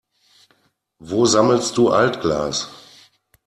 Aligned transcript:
Wo 0.97 1.27
sammelst 1.27 1.77
du 1.77 1.91
Altglas? 1.91 2.67